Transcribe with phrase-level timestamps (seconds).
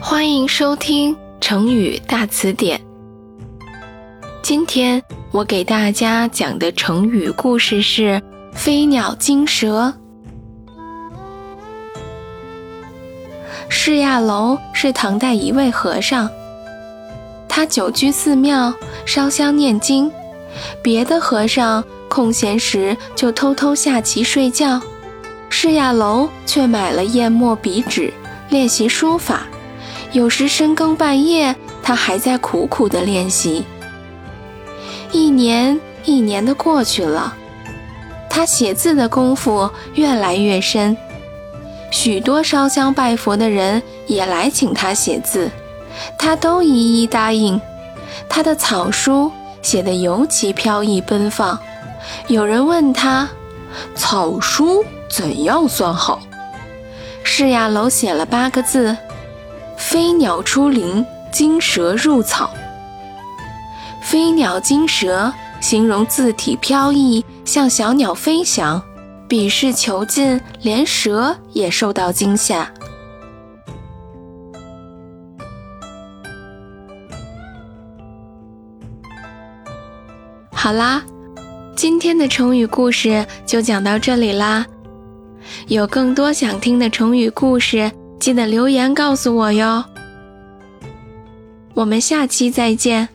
[0.00, 2.80] 欢迎收听成语大词典。
[4.42, 8.22] 今天我给大家讲的成语故事是
[8.54, 9.92] “飞鸟惊蛇”。
[13.68, 16.30] 释亚楼是唐代一位和尚，
[17.48, 18.72] 他久居寺庙
[19.04, 20.10] 烧香念经，
[20.80, 24.80] 别的和尚空闲时就偷偷下棋睡觉，
[25.50, 28.12] 释亚楼却买了砚墨笔纸
[28.48, 29.46] 练习书法。
[30.12, 33.64] 有时深更半夜，他还在苦苦的练习。
[35.12, 37.34] 一年一年的过去了，
[38.28, 40.96] 他写字的功夫越来越深，
[41.90, 45.50] 许多烧香拜佛的人也来请他写字，
[46.18, 47.60] 他都一一答应。
[48.28, 49.30] 他的草书
[49.62, 51.58] 写得尤其飘逸奔放。
[52.26, 53.28] 有人问他
[53.94, 56.20] ：“草书怎样算好？”
[57.22, 58.96] 释亚楼写了八个字。
[59.78, 62.50] 飞鸟出林，惊蛇入草。
[64.02, 68.82] 飞鸟惊蛇，形容字体飘逸，像小鸟飞翔；
[69.28, 72.70] 笔势遒劲，连蛇也受到惊吓。
[80.52, 81.02] 好啦，
[81.76, 84.66] 今天的成语故事就讲到这里啦。
[85.68, 87.90] 有更多想听的成语故事。
[88.18, 89.84] 记得留言告诉我哟，
[91.74, 93.08] 我们下期再见。